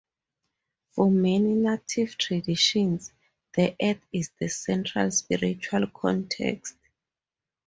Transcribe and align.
For 0.93 1.11
many 1.11 1.53
Native 1.53 2.17
traditions, 2.17 3.13
the 3.53 3.75
earth 3.79 4.01
"is" 4.11 4.31
the 4.39 4.47
central 4.49 5.11
spiritual 5.11 5.85
context. 5.93 6.75